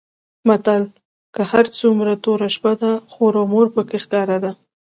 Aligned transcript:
متل؛ 0.47 0.83
که 1.35 1.41
هر 1.51 1.65
څو 1.77 1.87
توره 2.23 2.47
شپه 2.55 2.73
ده؛ 2.81 2.91
خور 3.11 3.33
او 3.39 3.45
مور 3.51 3.67
په 3.75 3.81
کې 3.89 3.97
ښکاره 4.03 4.37
ده. 4.43 4.51